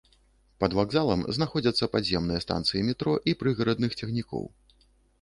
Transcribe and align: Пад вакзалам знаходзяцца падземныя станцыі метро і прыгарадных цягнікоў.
Пад 0.63 0.71
вакзалам 0.79 1.21
знаходзяцца 1.37 1.89
падземныя 1.97 2.43
станцыі 2.47 2.81
метро 2.91 3.13
і 3.29 3.39
прыгарадных 3.45 3.91
цягнікоў. 4.01 4.43